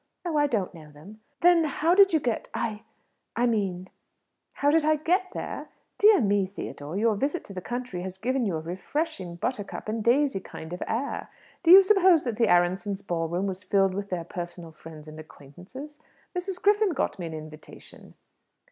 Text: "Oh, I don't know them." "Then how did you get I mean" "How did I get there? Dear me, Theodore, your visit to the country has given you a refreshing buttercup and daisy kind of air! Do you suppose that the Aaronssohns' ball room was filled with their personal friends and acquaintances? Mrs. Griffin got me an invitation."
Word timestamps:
"Oh, 0.25 0.35
I 0.35 0.47
don't 0.47 0.73
know 0.73 0.91
them." 0.91 1.19
"Then 1.41 1.63
how 1.65 1.93
did 1.93 2.11
you 2.11 2.19
get 2.19 2.47
I 2.55 2.81
mean" 3.37 3.87
"How 4.53 4.71
did 4.71 4.83
I 4.83 4.95
get 4.95 5.27
there? 5.35 5.69
Dear 5.99 6.19
me, 6.21 6.47
Theodore, 6.47 6.97
your 6.97 7.13
visit 7.13 7.43
to 7.45 7.53
the 7.53 7.61
country 7.61 8.01
has 8.01 8.17
given 8.17 8.43
you 8.43 8.55
a 8.55 8.59
refreshing 8.61 9.35
buttercup 9.35 9.87
and 9.87 10.03
daisy 10.03 10.39
kind 10.39 10.73
of 10.73 10.81
air! 10.87 11.29
Do 11.61 11.69
you 11.69 11.83
suppose 11.83 12.23
that 12.23 12.37
the 12.37 12.47
Aaronssohns' 12.47 13.05
ball 13.05 13.27
room 13.27 13.45
was 13.45 13.61
filled 13.63 13.93
with 13.93 14.09
their 14.09 14.23
personal 14.23 14.71
friends 14.71 15.07
and 15.07 15.19
acquaintances? 15.19 15.99
Mrs. 16.35 16.59
Griffin 16.59 16.93
got 16.93 17.19
me 17.19 17.27
an 17.27 17.35
invitation." 17.35 18.15